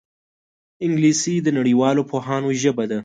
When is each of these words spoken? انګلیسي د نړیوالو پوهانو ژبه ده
انګلیسي 0.85 1.35
د 1.41 1.47
نړیوالو 1.57 2.07
پوهانو 2.09 2.49
ژبه 2.61 2.85
ده 2.91 2.99